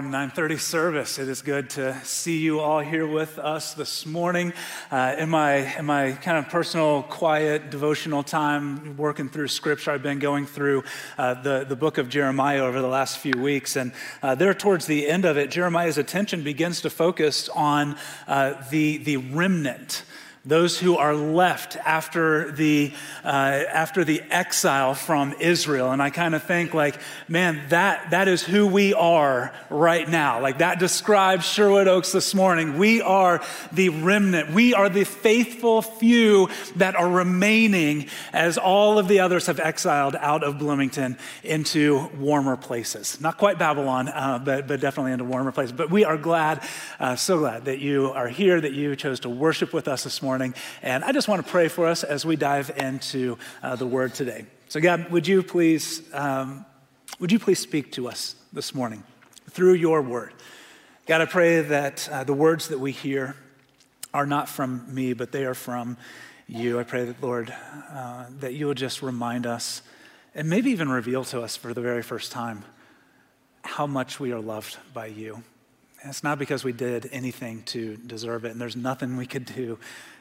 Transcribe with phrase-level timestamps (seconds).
[0.00, 1.18] Morning 9:30 service.
[1.18, 4.54] It is good to see you all here with us this morning.
[4.90, 10.02] Uh, in my in my kind of personal, quiet, devotional time, working through Scripture, I've
[10.02, 10.84] been going through
[11.18, 14.86] uh, the the book of Jeremiah over the last few weeks, and uh, there towards
[14.86, 17.94] the end of it, Jeremiah's attention begins to focus on
[18.26, 20.04] uh, the the remnant
[20.44, 25.92] those who are left after the, uh, after the exile from Israel.
[25.92, 30.40] And I kind of think, like, man, that, that is who we are right now.
[30.40, 32.78] Like, that describes Sherwood Oaks this morning.
[32.78, 39.08] We are the remnant, we are the faithful few that are remaining as all of
[39.08, 43.20] the others have exiled out of Bloomington into warmer places.
[43.20, 45.72] Not quite Babylon, uh, but, but definitely into warmer places.
[45.72, 46.62] But we are glad,
[46.98, 50.22] uh, so glad that you are here, that you chose to worship with us this
[50.22, 50.54] morning morning.
[50.80, 54.14] And I just want to pray for us as we dive into uh, the word
[54.14, 54.46] today.
[54.68, 56.64] So, God, would you please, um,
[57.18, 59.02] would you please speak to us this morning
[59.50, 60.32] through your word?
[61.08, 63.34] God, I pray that uh, the words that we hear
[64.14, 65.96] are not from me, but they are from
[66.46, 66.78] you.
[66.78, 67.52] I pray that, Lord,
[67.90, 69.82] uh, that you will just remind us
[70.36, 72.64] and maybe even reveal to us for the very first time
[73.64, 75.42] how much we are loved by you.
[76.02, 79.44] And it's not because we did anything to deserve it, and there's nothing we could
[79.44, 79.80] do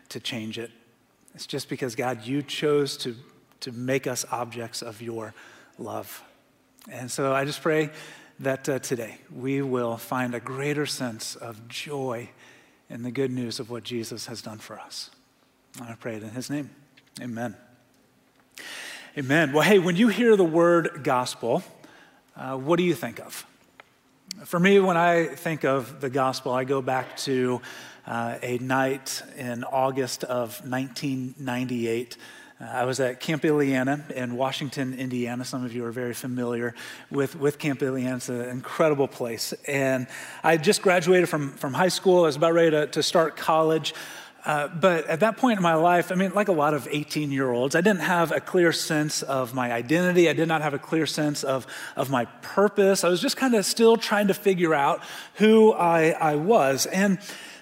[0.10, 0.72] to change it.
[1.36, 3.16] It's just because, God, you chose to,
[3.62, 5.34] to make us objects of your
[5.78, 6.24] love.
[6.90, 7.92] And so I just pray
[8.40, 12.30] that uh, today we will find a greater sense of joy
[12.90, 15.12] in the good news of what Jesus has done for us.
[15.82, 16.70] I pray it in his name.
[17.22, 17.56] Amen.
[19.18, 19.54] Amen.
[19.54, 21.64] Well, hey, when you hear the word gospel,
[22.36, 23.46] uh, what do you think of?
[24.46, 27.62] For me, when I think of the gospel, I go back to
[28.06, 32.18] uh, a night in August of 1998.
[32.62, 35.46] Uh, I was at Camp Illiana in Washington, Indiana.
[35.46, 36.76] Some of you are very familiar
[37.10, 38.18] with, with Camp Illiana.
[38.18, 39.54] It's an incredible place.
[39.68, 40.08] And
[40.44, 42.20] I just graduated from, from high school.
[42.20, 43.94] I was about ready to, to start college.
[44.46, 47.32] Uh, but at that point in my life, I mean, like a lot of 18
[47.32, 50.30] year olds, I didn't have a clear sense of my identity.
[50.30, 53.04] I did not have a clear sense of, of my purpose.
[53.04, 55.04] I was just kind of still trying to figure out
[55.36, 56.86] who I, I was.
[56.86, 57.20] And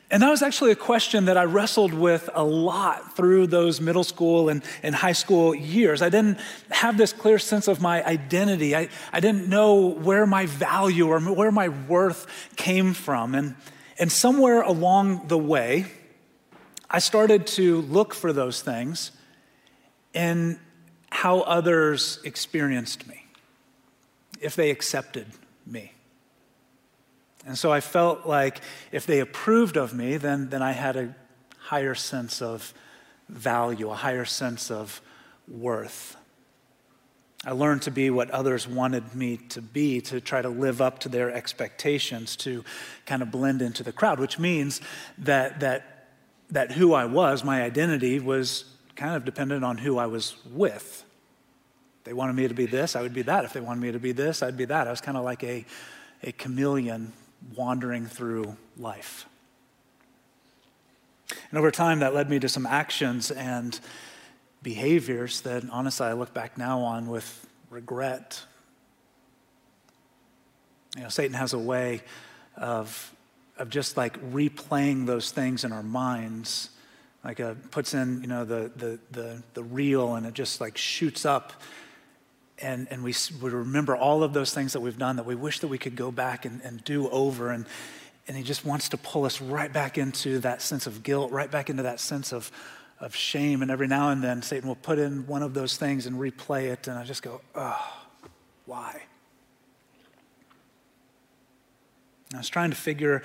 [0.09, 4.05] and that was actually a question that I wrestled with a lot through those middle
[4.05, 6.01] school and, and high school years.
[6.01, 6.39] I didn't
[6.71, 8.73] have this clear sense of my identity.
[8.73, 12.25] I, I didn't know where my value or where my worth
[12.55, 13.35] came from.
[13.35, 13.55] And,
[13.99, 15.87] and somewhere along the way,
[16.89, 19.11] I started to look for those things
[20.13, 20.57] in
[21.09, 23.25] how others experienced me,
[24.39, 25.27] if they accepted
[25.65, 25.91] me.
[27.47, 28.59] And so I felt like
[28.91, 31.15] if they approved of me, then, then I had a
[31.57, 32.73] higher sense of
[33.29, 35.01] value, a higher sense of
[35.47, 36.17] worth.
[37.45, 40.99] I learned to be what others wanted me to be, to try to live up
[40.99, 42.65] to their expectations, to
[43.05, 44.81] kind of blend into the crowd, which means
[45.19, 46.09] that, that,
[46.49, 48.65] that who I was, my identity, was
[48.97, 51.05] kind of dependent on who I was with.
[52.03, 53.45] They wanted me to be this, I would be that.
[53.45, 54.87] If they wanted me to be this, I'd be that.
[54.87, 55.65] I was kind of like a,
[56.23, 57.13] a chameleon
[57.55, 59.25] wandering through life.
[61.49, 63.79] And over time, that led me to some actions and
[64.63, 68.43] behaviors that honestly I look back now on with regret.
[70.95, 72.01] You know, Satan has a way
[72.55, 73.13] of,
[73.57, 76.69] of just like replaying those things in our minds.
[77.23, 80.61] Like a, uh, puts in, you know, the, the, the, the reel and it just
[80.61, 81.53] like shoots up
[82.59, 85.59] and, and we, we remember all of those things that we've done that we wish
[85.59, 87.51] that we could go back and, and do over.
[87.51, 87.65] And,
[88.27, 91.49] and he just wants to pull us right back into that sense of guilt, right
[91.49, 92.51] back into that sense of,
[92.99, 93.61] of shame.
[93.61, 96.71] And every now and then, Satan will put in one of those things and replay
[96.71, 96.87] it.
[96.87, 97.93] And I just go, oh,
[98.65, 99.03] why?
[102.33, 103.21] I was trying to figure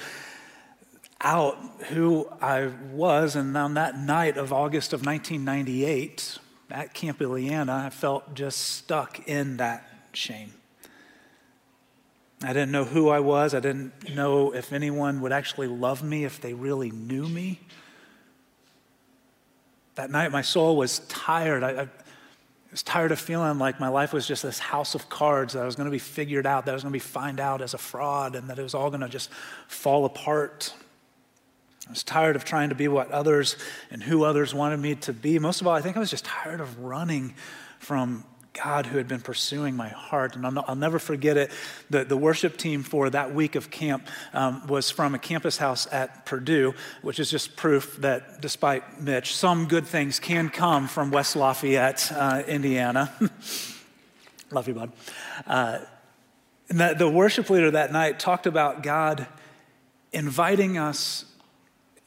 [1.22, 1.56] out
[1.88, 3.34] who I was.
[3.34, 6.38] And on that night of August of 1998,
[6.72, 10.52] at Camp Illiana, I felt just stuck in that shame.
[12.42, 13.54] I didn't know who I was.
[13.54, 17.60] I didn't know if anyone would actually love me, if they really knew me.
[19.94, 21.62] That night, my soul was tired.
[21.62, 21.88] I, I
[22.70, 25.66] was tired of feeling like my life was just this house of cards that I
[25.66, 27.74] was going to be figured out, that I was going to be found out as
[27.74, 29.30] a fraud, and that it was all going to just
[29.68, 30.74] fall apart.
[31.92, 33.54] I was tired of trying to be what others
[33.90, 35.38] and who others wanted me to be.
[35.38, 37.34] Most of all, I think I was just tired of running
[37.80, 38.24] from
[38.54, 40.34] God who had been pursuing my heart.
[40.34, 41.50] And I'll, I'll never forget it.
[41.90, 45.86] The, the worship team for that week of camp um, was from a campus house
[45.92, 46.72] at Purdue,
[47.02, 52.10] which is just proof that despite Mitch, some good things can come from West Lafayette,
[52.10, 53.12] uh, Indiana.
[54.50, 54.92] Love you, bud.
[55.46, 55.80] Uh,
[56.70, 59.26] And that the worship leader that night talked about God
[60.12, 61.24] inviting us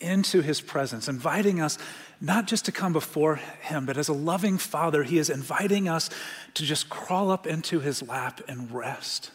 [0.05, 1.77] into his presence, inviting us
[2.21, 6.09] not just to come before him, but as a loving father, he is inviting us
[6.53, 9.31] to just crawl up into his lap and rest.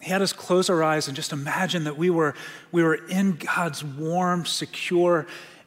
[0.00, 2.34] He had us close our eyes and just imagine that we were,
[2.72, 5.26] we were in God's warm, secure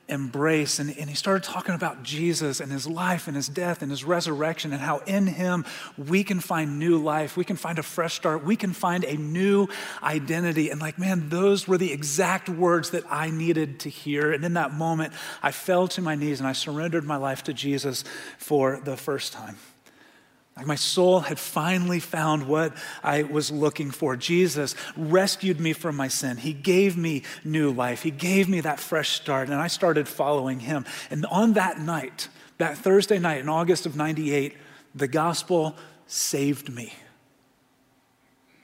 [0.10, 0.80] embrace.
[0.80, 4.04] And, and he started talking about Jesus and his life and his death and his
[4.04, 5.66] resurrection and how in him
[5.98, 7.36] we can find new life.
[7.36, 8.44] We can find a fresh start.
[8.44, 9.68] We can find a new
[10.02, 10.70] identity.
[10.70, 14.32] And like, man, those were the exact words that I needed to hear.
[14.32, 15.14] And in that moment,
[15.44, 18.04] I fell to my knees and I surrendered my life to Jesus
[18.38, 19.58] for the first time.
[20.58, 24.16] Like my soul had finally found what I was looking for.
[24.16, 26.38] Jesus rescued me from my sin.
[26.38, 28.02] He gave me new life.
[28.02, 30.86] He gave me that fresh start, and I started following him.
[31.12, 34.58] And on that night, that Thursday night in August of 98,
[34.96, 35.76] the gospel
[36.08, 36.92] saved me.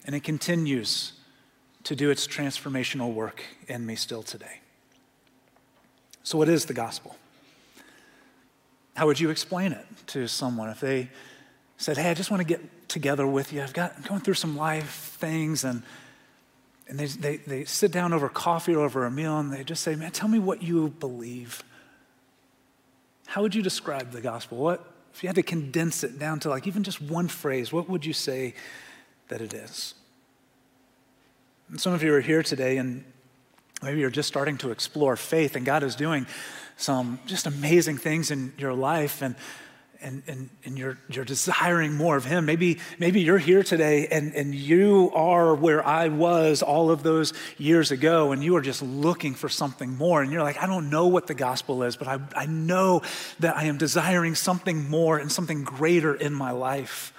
[0.06, 1.13] And it continues
[1.84, 4.62] to do its transformational work in me still today.
[6.24, 7.18] So, what is the gospel?
[8.95, 11.10] How would you explain it to someone if they
[11.77, 13.61] said, Hey, I just want to get together with you.
[13.61, 15.63] I've got I'm going through some life things.
[15.63, 15.83] And,
[16.87, 19.83] and they, they, they sit down over coffee or over a meal and they just
[19.83, 21.63] say, Man, tell me what you believe.
[23.27, 24.57] How would you describe the gospel?
[24.57, 27.89] What, if you had to condense it down to like even just one phrase, what
[27.89, 28.53] would you say
[29.29, 29.95] that it is?
[31.69, 33.03] And some of you are here today and
[33.81, 36.25] maybe you're just starting to explore faith and God is doing
[36.77, 39.21] some just amazing things in your life.
[39.21, 39.35] And
[40.03, 42.45] and, and, and you're, you're desiring more of Him.
[42.45, 47.33] Maybe, maybe you're here today and, and you are where I was all of those
[47.57, 50.21] years ago, and you are just looking for something more.
[50.21, 53.01] And you're like, I don't know what the gospel is, but I, I know
[53.39, 57.13] that I am desiring something more and something greater in my life.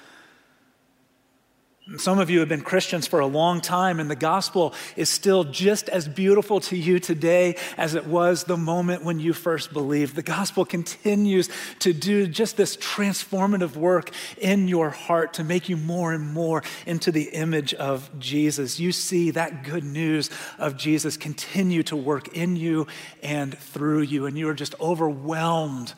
[1.99, 5.45] Some of you have been Christians for a long time, and the gospel is still
[5.45, 10.17] just as beautiful to you today as it was the moment when you first believed.
[10.17, 11.51] The gospel continues
[11.81, 16.63] to do just this transformative work in your heart to make you more and more
[16.87, 18.81] into the image of Jesus.
[18.81, 22.87] You see that good news of Jesus continue to work in you
[23.23, 25.93] and through you, and you are just overwhelmed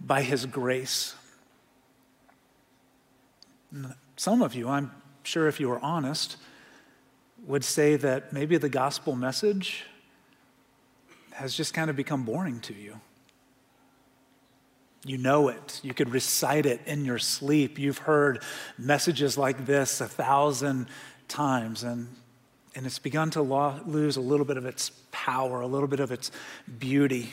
[0.00, 1.14] by his grace.
[4.16, 4.90] Some of you, I'm
[5.28, 6.36] sure if you were honest,
[7.46, 9.84] would say that maybe the gospel message
[11.32, 12.98] has just kind of become boring to you.
[15.04, 15.80] You know it.
[15.84, 17.78] You could recite it in your sleep.
[17.78, 18.42] You've heard
[18.76, 20.88] messages like this a thousand
[21.28, 22.08] times, and,
[22.74, 26.10] and it's begun to lose a little bit of its power, a little bit of
[26.10, 26.32] its
[26.78, 27.32] beauty.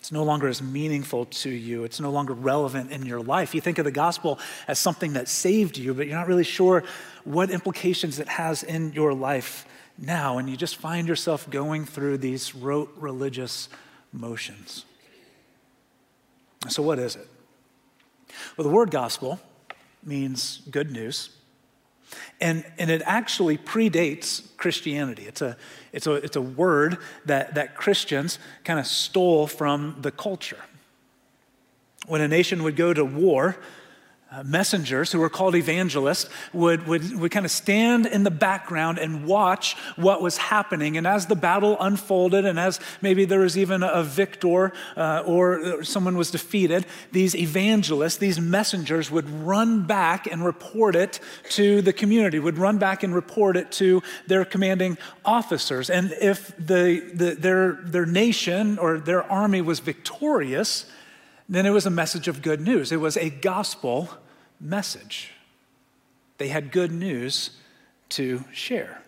[0.00, 1.84] It's no longer as meaningful to you.
[1.84, 3.54] It's no longer relevant in your life.
[3.54, 6.84] You think of the gospel as something that saved you, but you're not really sure
[7.24, 9.66] what implications it has in your life
[9.98, 10.38] now.
[10.38, 13.68] And you just find yourself going through these rote religious
[14.10, 14.86] motions.
[16.68, 17.28] So, what is it?
[18.56, 19.38] Well, the word gospel
[20.02, 21.28] means good news.
[22.40, 25.24] And, and it actually predates Christianity.
[25.26, 25.56] It's a,
[25.92, 30.58] it's a, it's a word that, that Christians kind of stole from the culture.
[32.06, 33.56] When a nation would go to war,
[34.32, 38.96] uh, messengers who were called evangelists would, would, would kind of stand in the background
[38.96, 40.96] and watch what was happening.
[40.96, 45.82] And as the battle unfolded, and as maybe there was even a victor uh, or
[45.82, 51.18] someone was defeated, these evangelists, these messengers would run back and report it
[51.50, 55.90] to the community, would run back and report it to their commanding officers.
[55.90, 60.86] And if the, the, their, their nation or their army was victorious,
[61.50, 62.92] then it was a message of good news.
[62.92, 64.08] It was a gospel
[64.60, 65.32] message.
[66.38, 67.50] They had good news
[68.10, 69.02] to share.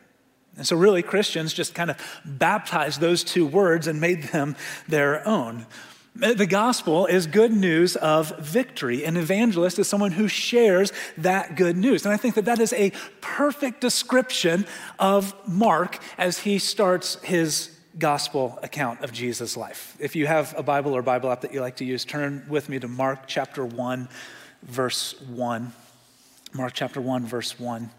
[0.56, 4.56] And so, really, Christians just kind of baptized those two words and made them
[4.86, 5.66] their own.
[6.14, 9.04] The gospel is good news of victory.
[9.04, 12.04] An evangelist is someone who shares that good news.
[12.04, 14.66] And I think that that is a perfect description
[14.98, 19.96] of Mark as he starts his gospel account of Jesus' life.
[19.98, 22.68] If you have a Bible or Bible app that you like to use, turn with
[22.68, 24.08] me to Mark chapter 1,
[24.62, 25.72] verse 1.
[26.54, 27.90] Mark chapter 1, verse 1.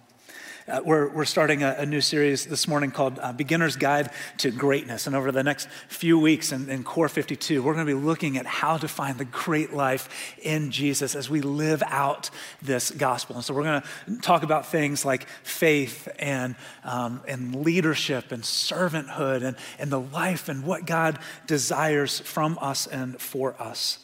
[0.65, 4.50] Uh, we're, we're starting a, a, new series this morning called uh, Beginner's Guide to
[4.50, 5.08] Greatness.
[5.08, 8.38] And over the next few weeks in, in Core 52, we're going to be looking
[8.38, 10.08] at how to find the great life
[10.41, 12.29] in Jesus as we live out
[12.62, 13.36] this gospel.
[13.36, 16.55] And so we're going to talk about things like faith and,
[16.86, 22.88] um, and leadership and servanthood and, and the life and what God desires from us
[22.88, 24.00] and for us.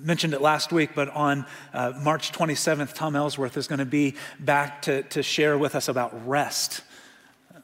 [0.00, 4.14] Mentioned it last week, but on uh, March 27th, Tom Ellsworth is going to be
[4.38, 6.82] back to, to share with us about rest.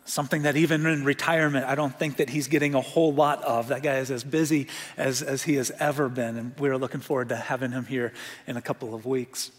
[0.05, 3.69] Something that even in retirement, I don't think that he's getting a whole lot of.
[3.69, 7.31] That guy is as busy as, as he has ever been, and we're looking forward
[7.31, 8.13] to having him here
[8.47, 9.51] in a couple of weeks.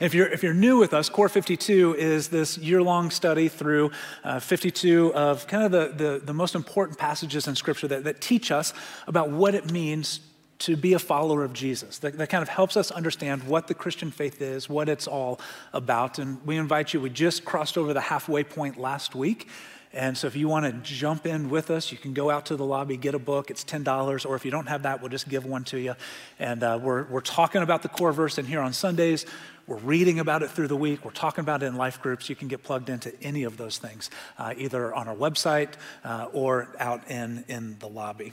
[0.00, 3.92] If you're, if you're new with us, Core 52 is this year long study through
[4.24, 8.20] uh, 52 of kind of the, the, the, most important passages in Scripture that, that
[8.20, 8.72] teach us
[9.06, 10.20] about what it means
[10.60, 11.98] to be a follower of Jesus.
[11.98, 15.40] That, that kind of helps us understand what the Christian faith is, what it's all
[15.72, 16.18] about.
[16.18, 19.48] And we invite you, we just crossed over the halfway point last week.
[19.92, 22.56] And so if you want to jump in with us, you can go out to
[22.56, 23.50] the lobby, get a book.
[23.50, 24.26] It's $10.
[24.26, 25.94] Or if you don't have that, we'll just give one to you.
[26.38, 29.24] And uh, we're, we're talking about the core verse in here on Sundays.
[29.66, 31.04] We're reading about it through the week.
[31.04, 32.28] We're talking about it in life groups.
[32.28, 35.72] You can get plugged into any of those things, uh, either on our website
[36.04, 38.32] uh, or out in, in the lobby.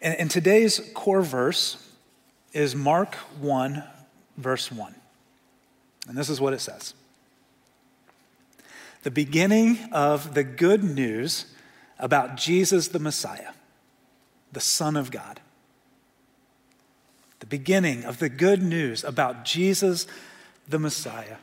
[0.00, 1.76] And, and today's core verse
[2.52, 3.82] is Mark 1,
[4.36, 4.94] verse 1.
[6.08, 6.94] And this is what it says
[9.02, 11.46] The beginning of the good news
[11.98, 13.52] about Jesus the Messiah,
[14.52, 15.40] the Son of God.
[17.40, 20.06] The beginning of the good news about Jesus
[20.68, 21.36] the Messiah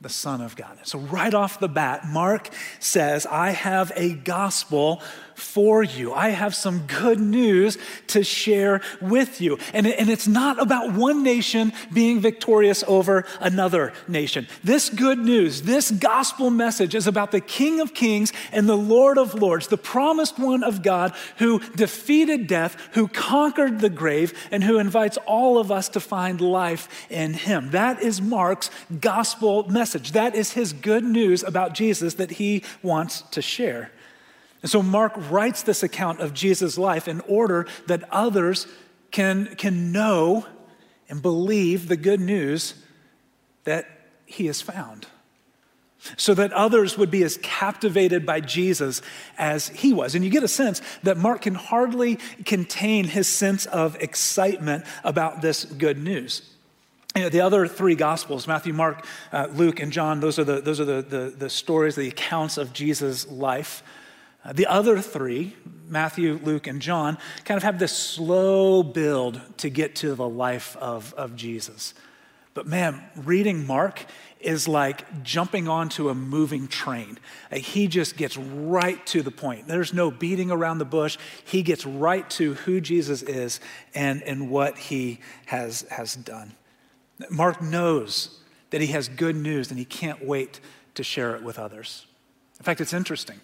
[0.00, 0.78] the Son of God.
[0.82, 5.00] So, right off the bat, Mark says, I have a gospel
[5.36, 6.12] for you.
[6.14, 7.78] I have some good news
[8.08, 9.58] to share with you.
[9.72, 14.48] And, and it's not about one nation being victorious over another nation.
[14.64, 19.18] This good news, this gospel message is about the King of Kings and the Lord
[19.18, 24.64] of Lords, the promised one of God who defeated death, who conquered the grave, and
[24.64, 27.70] who invites all of us to find life in him.
[27.72, 30.12] That is Mark's gospel message.
[30.12, 33.90] That is his good news about Jesus that he wants to share.
[34.66, 38.66] And so Mark writes this account of Jesus' life in order that others
[39.12, 40.44] can, can know
[41.08, 42.74] and believe the good news
[43.62, 43.86] that
[44.24, 45.06] he has found.
[46.16, 49.02] So that others would be as captivated by Jesus
[49.38, 50.16] as he was.
[50.16, 55.42] And you get a sense that Mark can hardly contain his sense of excitement about
[55.42, 56.42] this good news.
[57.14, 60.60] You know, the other three gospels, Matthew, Mark, uh, Luke, and John, those are, the,
[60.60, 63.84] those are the, the, the stories, the accounts of Jesus' life.
[64.46, 65.56] Uh, the other three,
[65.88, 70.76] Matthew, Luke, and John, kind of have this slow build to get to the life
[70.76, 71.94] of, of Jesus.
[72.54, 74.04] But man, reading Mark
[74.38, 77.18] is like jumping onto a moving train.
[77.50, 79.66] Uh, he just gets right to the point.
[79.66, 81.18] There's no beating around the bush.
[81.44, 83.58] He gets right to who Jesus is
[83.94, 86.52] and, and what he has, has done.
[87.30, 88.38] Mark knows
[88.70, 90.60] that he has good news and he can't wait
[90.94, 92.06] to share it with others.
[92.58, 93.40] In fact, it's interesting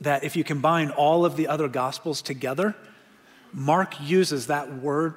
[0.00, 2.74] that if you combine all of the other gospels together,
[3.52, 5.14] Mark uses that word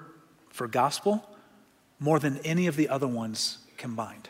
[0.50, 1.27] for gospel
[2.00, 4.29] more than any of the other ones combined.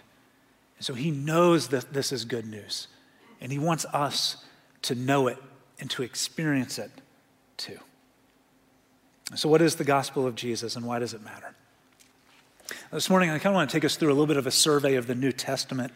[0.78, 2.88] And so he knows that this is good news,
[3.42, 4.46] and he wants us
[4.84, 5.38] to know it
[5.80, 6.92] and to experience it
[7.58, 7.80] too.
[9.36, 11.54] So, what is the gospel of Jesus and why does it matter?
[12.92, 14.52] This morning, I kind of want to take us through a little bit of a
[14.52, 15.92] survey of the New Testament.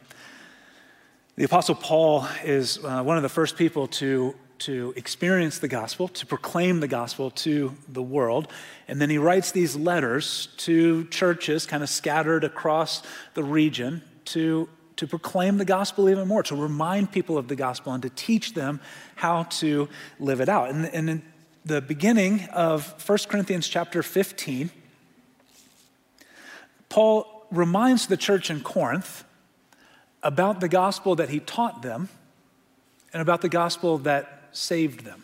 [1.36, 6.08] The Apostle Paul is uh, one of the first people to to experience the gospel,
[6.08, 8.48] to proclaim the gospel to the world.
[8.88, 13.02] And then he writes these letters to churches kind of scattered across
[13.34, 17.92] the region to, to proclaim the gospel even more, to remind people of the gospel
[17.92, 18.80] and to teach them
[19.16, 20.70] how to live it out.
[20.70, 21.22] And, and in
[21.66, 24.70] the beginning of 1 Corinthians chapter 15,
[26.88, 29.26] Paul reminds the church in Corinth
[30.24, 32.10] about the gospel that he taught them
[33.12, 35.24] and about the gospel that saved them.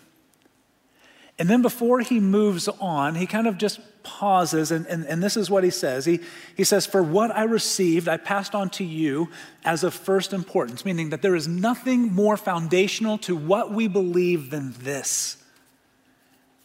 [1.39, 5.37] And then before he moves on, he kind of just pauses, and, and, and, this
[5.37, 6.05] is what he says.
[6.05, 6.19] He,
[6.55, 9.29] he says, For what I received, I passed on to you
[9.63, 14.49] as of first importance, meaning that there is nothing more foundational to what we believe
[14.49, 15.37] than this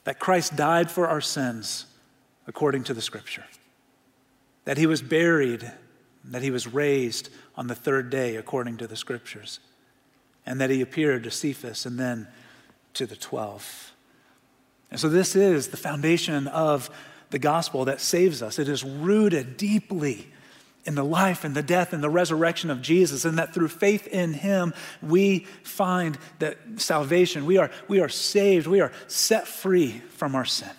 [0.05, 1.87] that Christ died for our sins
[2.47, 3.45] according to the scripture,
[4.65, 5.73] that he was buried,
[6.33, 9.61] that he was raised on the third day according to the scriptures,
[10.47, 12.29] and that he appeared to Cephas and then
[12.95, 13.93] to the 12.
[14.91, 16.91] And so, this is the foundation of
[17.31, 18.59] the gospel that saves us.
[18.59, 20.29] It is rooted deeply
[20.85, 24.07] in the life and the death and the resurrection of Jesus, and that through faith
[24.07, 27.47] in him, we find that salvation.
[27.47, 30.71] We are, we are saved, we are set free from our sin.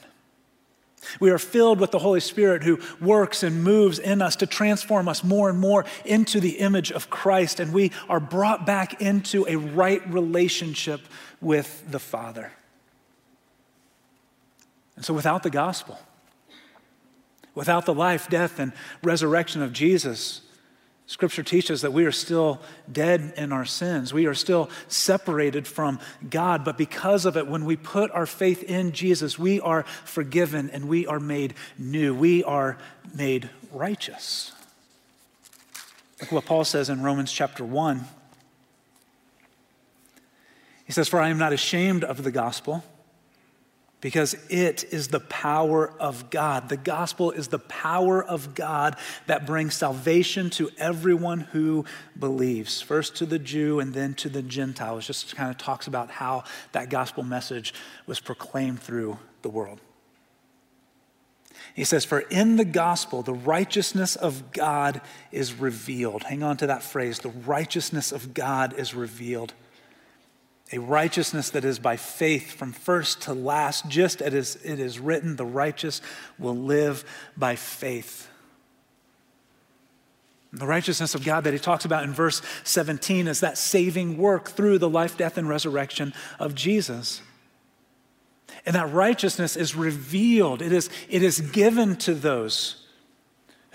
[1.19, 5.07] We are filled with the Holy Spirit who works and moves in us to transform
[5.07, 9.45] us more and more into the image of Christ, and we are brought back into
[9.47, 11.01] a right relationship
[11.41, 12.51] with the Father.
[14.95, 15.99] And so, without the gospel,
[17.55, 20.41] Without the life, death, and resurrection of Jesus,
[21.07, 24.11] Scripture teaches that we are still dead in our sins.
[24.11, 26.65] We are still separated from God.
[26.65, 30.87] But because of it, when we put our faith in Jesus, we are forgiven and
[30.87, 32.15] we are made new.
[32.15, 32.79] We are
[33.13, 34.51] made righteous.
[36.21, 38.05] Look what Paul says in Romans chapter 1.
[40.85, 42.83] He says, For I am not ashamed of the gospel
[44.05, 46.69] because it is the power of God.
[46.69, 51.85] The gospel is the power of God that brings salvation to everyone who
[52.19, 55.07] believes, first to the Jew and then to the Gentiles.
[55.07, 56.43] Just kind of talks about how
[56.73, 57.73] that gospel message
[58.05, 59.79] was proclaimed through the world.
[61.73, 66.21] He says, For in the gospel, the righteousness of God is revealed.
[66.21, 69.55] Hang on to that phrase the righteousness of God is revealed
[70.71, 75.35] a righteousness that is by faith from first to last, just as it is written,
[75.35, 76.01] the righteous
[76.39, 77.05] will live
[77.37, 78.27] by faith.
[80.51, 84.49] The righteousness of God that he talks about in verse 17 is that saving work
[84.49, 87.21] through the life, death, and resurrection of Jesus.
[88.65, 92.84] And that righteousness is revealed, it is, it is given to those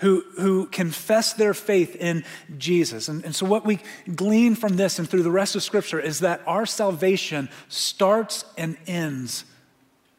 [0.01, 2.23] who, who confess their faith in
[2.57, 3.07] Jesus.
[3.07, 3.79] And, and so, what we
[4.13, 8.77] glean from this and through the rest of Scripture is that our salvation starts and
[8.87, 9.45] ends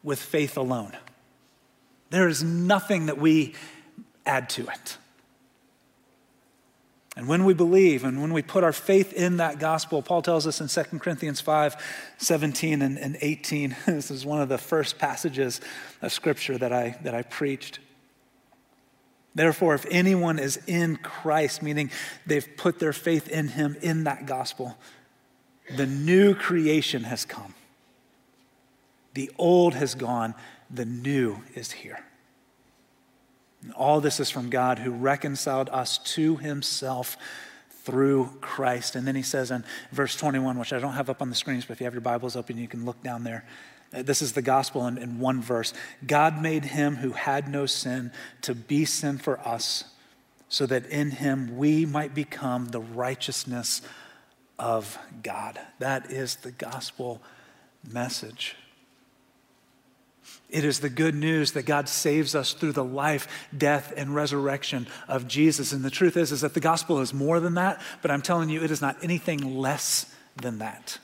[0.01, 0.93] with faith alone.
[2.09, 3.55] There is nothing that we
[4.25, 4.97] add to it.
[7.15, 10.47] And when we believe and when we put our faith in that gospel, Paul tells
[10.47, 11.75] us in 2 Corinthians 5
[12.17, 15.59] 17 and, and 18, this is one of the first passages
[16.01, 17.79] of scripture that I, that I preached.
[19.35, 21.89] Therefore, if anyone is in Christ, meaning
[22.25, 24.77] they've put their faith in him in that gospel,
[25.75, 27.55] the new creation has come.
[29.13, 30.35] The old has gone,
[30.69, 32.03] the new is here.
[33.61, 37.17] And all this is from God who reconciled us to himself
[37.83, 38.95] through Christ.
[38.95, 41.65] And then he says in verse 21, which I don't have up on the screens,
[41.65, 43.45] but if you have your Bibles open, you can look down there.
[43.93, 45.73] This is the gospel in, in one verse.
[46.05, 49.85] God made him who had no sin to be sin for us,
[50.49, 53.81] so that in him we might become the righteousness
[54.57, 55.59] of God.
[55.79, 57.21] That is the gospel
[57.87, 58.55] message.
[60.49, 63.27] It is the good news that God saves us through the life,
[63.57, 65.73] death, and resurrection of Jesus.
[65.73, 68.49] And the truth is, is that the gospel is more than that, but I'm telling
[68.49, 70.99] you, it is not anything less than that.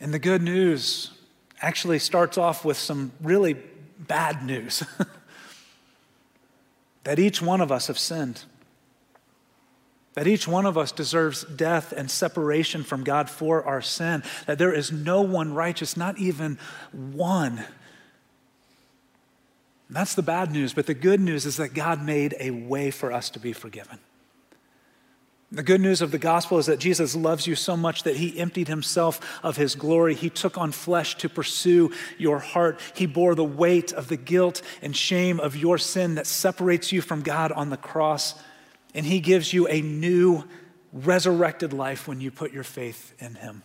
[0.00, 1.10] And the good news
[1.60, 3.56] actually starts off with some really
[3.98, 4.82] bad news
[7.04, 8.44] that each one of us have sinned,
[10.14, 14.58] that each one of us deserves death and separation from God for our sin, that
[14.58, 16.58] there is no one righteous, not even
[16.92, 17.64] one.
[19.88, 23.12] That's the bad news, but the good news is that God made a way for
[23.12, 23.98] us to be forgiven.
[25.52, 28.38] The good news of the gospel is that Jesus loves you so much that he
[28.38, 30.14] emptied himself of his glory.
[30.14, 32.80] He took on flesh to pursue your heart.
[32.94, 37.00] He bore the weight of the guilt and shame of your sin that separates you
[37.00, 38.34] from God on the cross.
[38.92, 40.44] And he gives you a new,
[40.92, 43.62] resurrected life when you put your faith in him.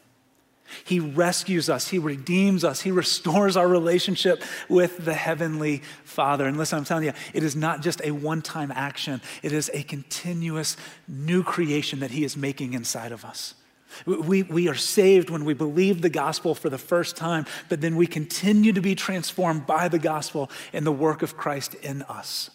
[0.84, 6.46] He rescues us, He redeems us, He restores our relationship with the Heavenly Father.
[6.46, 9.70] And listen, I'm telling you, it is not just a one time action, it is
[9.74, 13.56] a continuous new creation that He is making inside of us.
[14.06, 17.96] We, we are saved when we believe the gospel for the first time, but then
[17.96, 22.50] we continue to be transformed by the gospel and the work of Christ in us.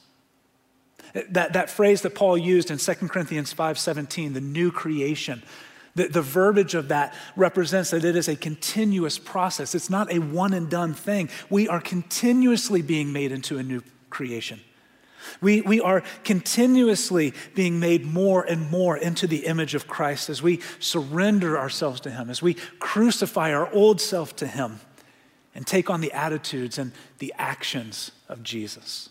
[1.30, 5.42] That, that phrase that Paul used in 2 Corinthians 5:17, the new creation,
[5.96, 9.74] the, the verbiage of that represents that it is a continuous process.
[9.74, 11.30] It's not a one and done thing.
[11.50, 14.60] We are continuously being made into a new creation.
[15.40, 20.40] We, we are continuously being made more and more into the image of Christ as
[20.40, 24.80] we surrender ourselves to Him, as we crucify our old self to Him
[25.54, 29.08] and take on the attitudes and the actions of Jesus.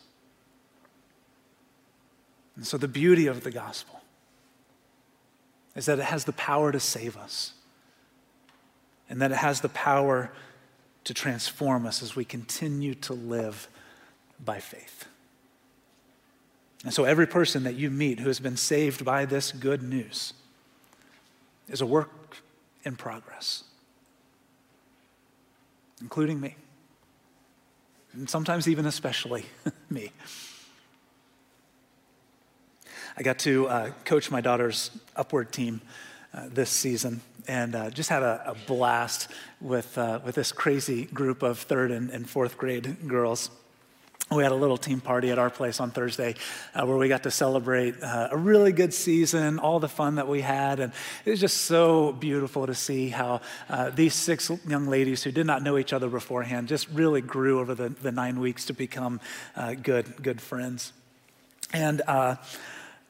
[2.56, 4.02] And so, the beauty of the gospel
[5.76, 7.54] is that it has the power to save us
[9.10, 10.32] and that it has the power
[11.04, 13.68] to transform us as we continue to live
[14.44, 15.06] by faith.
[16.84, 20.34] And so, every person that you meet who has been saved by this good news
[21.68, 22.38] is a work
[22.84, 23.64] in progress,
[26.00, 26.56] including me,
[28.14, 29.46] and sometimes even especially
[29.90, 30.12] me.
[33.18, 35.80] I got to uh, coach my daughter's upward team
[36.34, 39.30] uh, this season and uh, just had a, a blast
[39.62, 43.52] with, uh, with this crazy group of third and, and fourth grade girls.
[44.32, 46.36] we had a little team party at our place on Thursday
[46.74, 50.28] uh, where we got to celebrate uh, a really good season, all the fun that
[50.28, 50.82] we had.
[50.82, 50.92] And
[51.24, 53.40] it was just so beautiful to see how
[53.94, 57.76] these six young ladies who did not know each other beforehand just really grew over
[57.76, 59.22] the, the nine weeks to become
[59.84, 60.92] good, good friends.
[61.74, 62.36] And uh,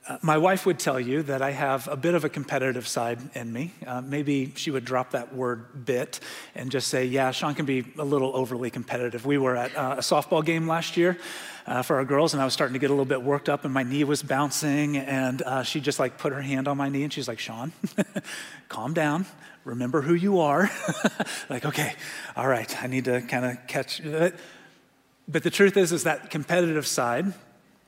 [0.07, 3.17] uh, my wife would tell you that I have a bit of a competitive side
[3.33, 3.73] in me.
[3.85, 6.19] Uh, maybe she would drop that word bit
[6.53, 9.25] and just say, Yeah, Shawn can be a little overly competitive.
[9.25, 11.17] We were at uh, a softball game last year
[11.65, 13.65] uh, for our girls, and I was starting to get a little bit worked up,
[13.65, 14.97] and my knee was bouncing.
[14.97, 17.71] And uh, she just like put her hand on my knee, and she's like, Shawn,
[18.69, 19.25] calm down.
[19.63, 20.69] Remember who you are.
[21.49, 21.93] like, okay,
[22.35, 24.03] all right, I need to kind of catch.
[24.03, 27.33] But the truth is, is that competitive side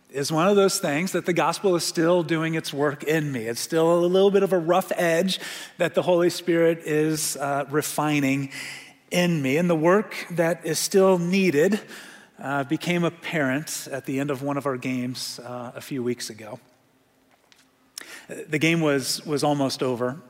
[0.09, 3.41] is one of those things that the gospel is still doing its work in me.
[3.41, 5.39] It's still a little bit of a rough edge
[5.77, 8.51] that the Holy Spirit is uh, refining
[9.11, 9.57] in me.
[9.57, 11.81] And the work that is still needed
[12.39, 16.29] uh, became apparent at the end of one of our games uh, a few weeks
[16.29, 16.59] ago.
[18.27, 20.21] The game was, was almost over.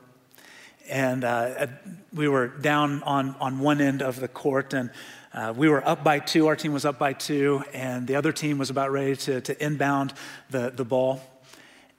[0.88, 1.66] And uh,
[2.12, 4.90] we were down on, on one end of the court, and
[5.32, 8.32] uh, we were up by two, our team was up by two, and the other
[8.32, 10.14] team was about ready to, to inbound
[10.50, 11.20] the, the ball.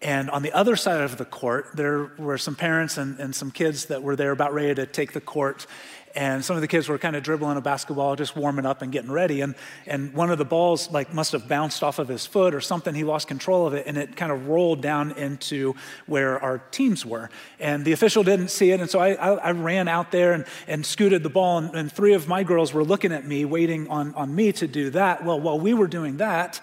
[0.01, 3.51] And on the other side of the court, there were some parents and, and some
[3.51, 5.67] kids that were there about ready to take the court
[6.15, 8.91] and some of the kids were kind of dribbling a basketball, just warming up and
[8.91, 9.41] getting ready.
[9.41, 12.61] And, and one of the balls like must have bounced off of his foot or
[12.61, 12.95] something.
[12.95, 15.75] He lost control of it, and it kind of rolled down into
[16.07, 17.29] where our teams were.
[17.59, 20.45] And the official didn't see it, and so I, I, I ran out there and,
[20.67, 21.59] and scooted the ball.
[21.59, 24.67] And, and three of my girls were looking at me, waiting on, on me to
[24.67, 25.23] do that.
[25.23, 26.61] Well, while we were doing that,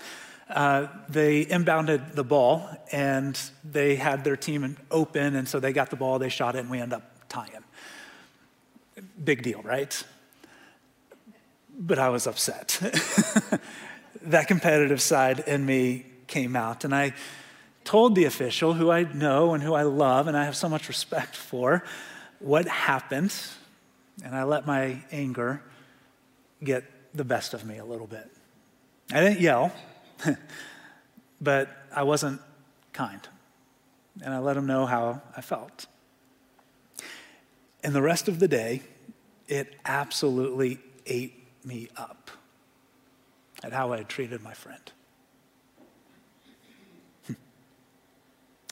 [0.48, 5.90] uh, they inbounded the ball and they had their team open, and so they got
[5.90, 7.65] the ball, they shot it, and we end up tying.
[9.22, 10.04] Big deal, right?
[11.78, 12.80] But I was upset.
[14.22, 17.14] that competitive side in me came out, and I
[17.84, 20.88] told the official, who I know and who I love and I have so much
[20.88, 21.84] respect for,
[22.40, 23.34] what happened,
[24.24, 25.62] and I let my anger
[26.62, 28.28] get the best of me a little bit.
[29.12, 29.72] I didn't yell,
[31.40, 32.40] but I wasn't
[32.92, 33.20] kind,
[34.22, 35.86] and I let him know how I felt.
[37.86, 38.82] And the rest of the day,
[39.46, 42.32] it absolutely ate me up
[43.62, 44.80] at how I had treated my friend.
[47.28, 47.34] Hmm.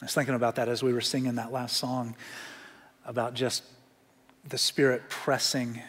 [0.03, 2.17] I was thinking about that as we were singing that last song
[3.07, 3.63] about just
[4.49, 5.81] the Spirit pressing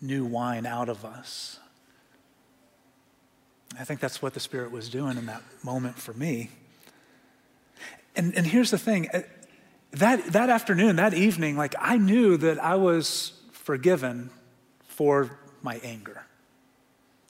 [0.00, 1.60] new wine out of us.
[3.78, 6.50] I think that's what the Spirit was doing in that moment for me.
[8.16, 9.10] And, and here's the thing
[9.92, 14.30] that, that afternoon, that evening, like I knew that I was forgiven
[14.86, 16.22] for my anger.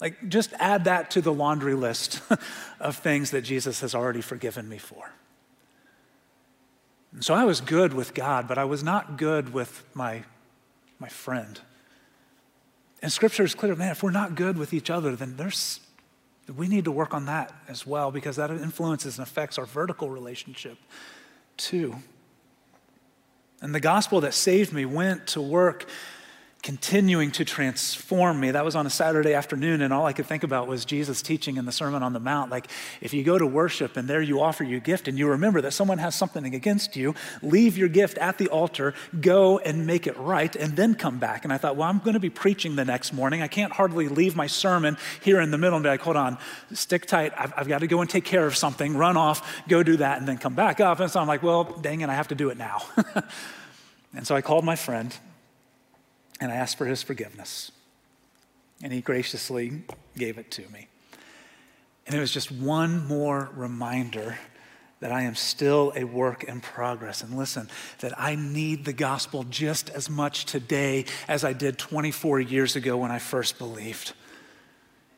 [0.01, 2.21] Like, just add that to the laundry list
[2.81, 5.11] of things that Jesus has already forgiven me for.
[7.13, 10.25] And so I was good with God, but I was not good with my,
[10.99, 11.59] my friend.
[13.01, 15.81] And scripture is clear, man, if we're not good with each other, then there's,
[16.55, 20.11] we need to work on that as well because that influences and affects our vertical
[20.11, 20.77] relationship
[21.57, 21.97] too.
[23.67, 25.87] And the gospel that saved me went to work
[26.67, 28.51] continuing to transform me.
[28.51, 31.59] That was on a Saturday afternoon, and all I could think about was Jesus teaching
[31.59, 32.51] in the Sermon on the Mount.
[32.51, 32.67] Like,
[33.01, 35.71] if you go to worship and there you offer your gift and you remember that
[35.71, 40.17] someone has something against you, leave your gift at the altar, go and make it
[40.19, 41.45] right, and then come back.
[41.45, 43.43] And I thought, well, I'm going to be preaching the next morning.
[43.43, 46.37] I can't hardly leave my sermon here in the middle and be like, hold on,
[46.73, 47.33] stick tight.
[47.39, 50.19] I've, I've got to go and take care of something, run off, go do that,
[50.19, 50.99] and then come back up.
[50.99, 52.83] And so I'm like, well, dang it, I have to do it now.
[54.17, 55.17] and so I called my friend
[56.41, 57.73] and I asked for his forgiveness.
[58.83, 59.83] And he graciously
[60.17, 60.89] gave it to me.
[62.07, 64.39] And it was just one more reminder
[65.01, 67.23] that I am still a work in progress.
[67.23, 67.69] And listen,
[68.01, 72.97] that I need the gospel just as much today as I did 24 years ago
[72.97, 74.15] when I first believed.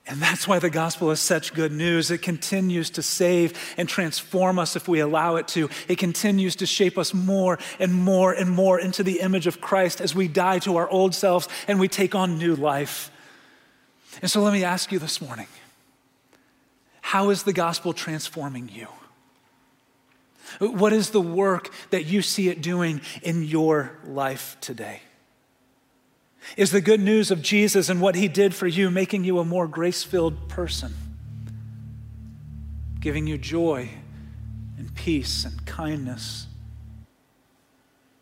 [0.09, 2.11] And that's why the gospel is such good news.
[2.11, 5.69] It continues to save and transform us if we allow it to.
[5.87, 10.01] It continues to shape us more and more and more into the image of Christ
[10.01, 13.11] as we die to our old selves and we take on new life.
[14.23, 15.47] And so let me ask you this morning
[17.03, 18.89] how is the gospel transforming you?
[20.59, 25.03] What is the work that you see it doing in your life today?
[26.57, 29.45] Is the good news of Jesus and what he did for you making you a
[29.45, 30.95] more grace filled person?
[33.01, 33.91] Giving you joy
[34.77, 36.47] and peace and kindness?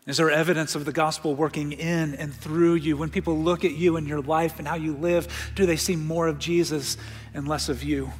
[0.07, 2.97] Is there evidence of the gospel working in and through you?
[2.97, 5.97] When people look at you and your life and how you live, do they see
[5.97, 6.97] more of Jesus
[7.35, 8.12] and less of you?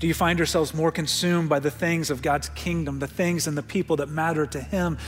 [0.00, 3.56] Do you find yourselves more consumed by the things of God's kingdom, the things and
[3.56, 4.98] the people that matter to Him,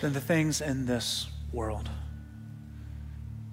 [0.00, 1.88] than the things in this world?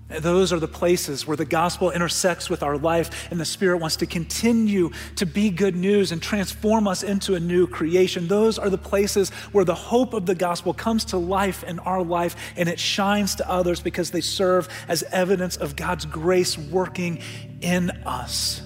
[0.09, 3.97] Those are the places where the gospel intersects with our life, and the Spirit wants
[3.97, 8.27] to continue to be good news and transform us into a new creation.
[8.27, 12.01] Those are the places where the hope of the gospel comes to life in our
[12.01, 17.21] life, and it shines to others because they serve as evidence of God's grace working
[17.61, 18.63] in us.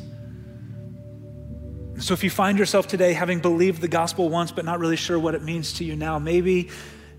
[1.99, 5.19] So, if you find yourself today having believed the gospel once but not really sure
[5.19, 6.69] what it means to you now, maybe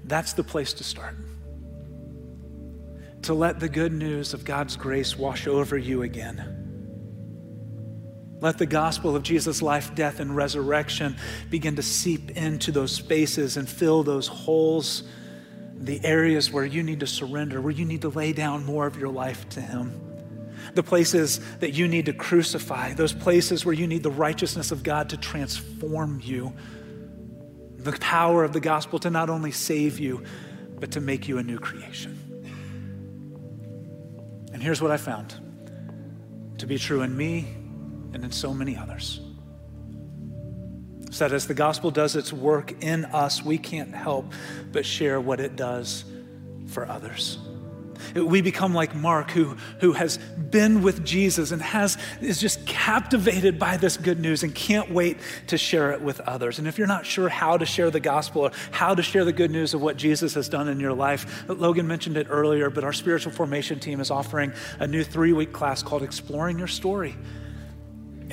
[0.05, 1.15] that's the place to start
[3.25, 6.61] to let the good news of God's grace wash over you again.
[8.41, 11.17] Let the gospel of Jesus' life, death, and resurrection
[11.49, 15.05] begin to seep into those spaces and fill those holes,
[15.77, 18.99] the areas where you need to surrender, where you need to lay down more of
[18.99, 19.99] your life to Him.
[20.75, 24.83] The places that you need to crucify, those places where you need the righteousness of
[24.83, 26.53] God to transform you.
[27.79, 30.25] The power of the gospel to not only save you,
[30.79, 32.24] but to make you a new creation.
[34.65, 35.35] Here's what I found
[36.57, 37.47] to be true in me
[38.15, 39.21] and in so many others.
[41.11, 44.33] So that as the gospel does its work in us, we can't help
[44.73, 46.07] but share what it does
[46.69, 47.37] for others.
[48.15, 53.59] We become like Mark, who, who has been with Jesus and has, is just captivated
[53.59, 56.59] by this good news and can't wait to share it with others.
[56.59, 59.33] And if you're not sure how to share the gospel or how to share the
[59.33, 62.85] good news of what Jesus has done in your life, Logan mentioned it earlier, but
[62.85, 67.17] our spiritual formation team is offering a new three week class called Exploring Your Story.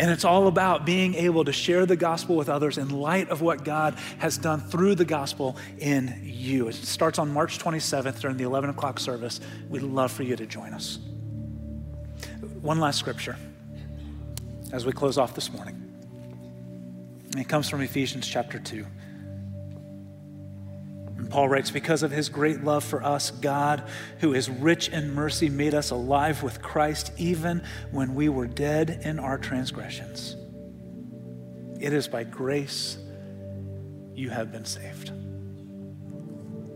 [0.01, 3.43] And it's all about being able to share the gospel with others in light of
[3.43, 6.67] what God has done through the gospel in you.
[6.69, 9.39] It starts on March 27th during the 11 o'clock service.
[9.69, 10.97] We'd love for you to join us.
[12.61, 13.37] One last scripture
[14.73, 15.77] as we close off this morning.
[17.37, 18.83] It comes from Ephesians chapter 2.
[21.21, 23.83] And Paul writes, Because of his great love for us, God,
[24.21, 29.01] who is rich in mercy, made us alive with Christ even when we were dead
[29.03, 30.35] in our transgressions.
[31.79, 32.97] It is by grace
[34.15, 35.11] you have been saved.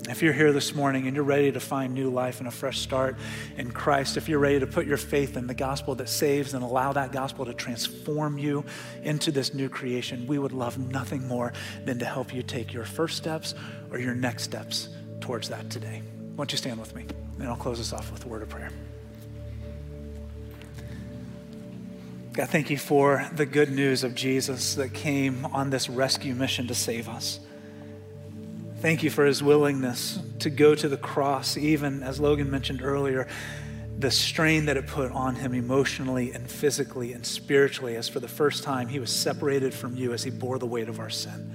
[0.08, 2.80] If you're here this morning and you're ready to find new life and a fresh
[2.80, 3.16] start
[3.58, 6.64] in Christ, if you're ready to put your faith in the gospel that saves and
[6.64, 8.64] allow that gospel to transform you
[9.02, 11.54] into this new creation, we would love nothing more
[11.86, 13.56] than to help you take your first steps
[13.90, 14.90] or your next steps
[15.22, 16.04] towards that today.
[16.36, 17.06] Why don't you stand with me?
[17.40, 18.70] And I'll close this off with a word of prayer.
[22.34, 26.68] God, thank you for the good news of Jesus that came on this rescue mission
[26.68, 27.40] to save us.
[28.86, 33.28] Thank you for his willingness to go to the cross, even as Logan mentioned earlier,
[33.98, 38.28] the strain that it put on him emotionally and physically and spiritually, as for the
[38.28, 41.52] first time he was separated from you as he bore the weight of our sin.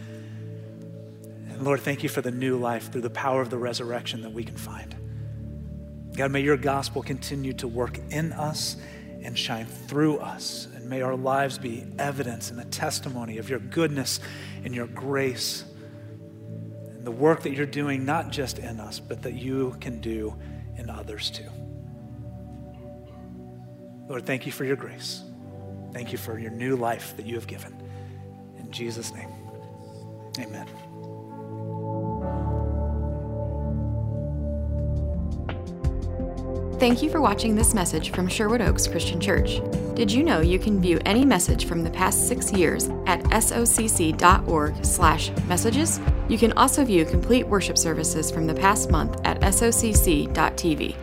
[1.50, 4.32] And Lord, thank you for the new life through the power of the resurrection that
[4.32, 4.96] we can find.
[6.16, 8.76] God, may your gospel continue to work in us
[9.22, 10.66] and shine through us.
[10.74, 14.18] And may our lives be evidence and a testimony of your goodness
[14.64, 15.62] and your grace
[17.00, 20.36] and the work that you're doing, not just in us, but that you can do
[20.76, 21.48] in others too.
[24.06, 25.22] Lord, thank you for your grace.
[25.94, 27.74] Thank you for your new life that you have given.
[28.58, 29.30] In Jesus' name,
[30.40, 30.66] amen.
[36.78, 39.62] Thank you for watching this message from Sherwood Oaks Christian Church.
[40.00, 46.00] Did you know you can view any message from the past six years at socc.org/messages?
[46.26, 50.96] You can also view complete worship services from the past month at socc.tv.